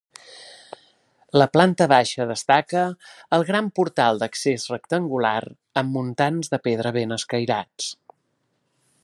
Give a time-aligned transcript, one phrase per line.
[1.41, 2.85] La planta baixa destaca
[3.37, 5.37] el gran portal d’accés rectangular
[5.83, 7.95] amb muntants de pedra ben escairats.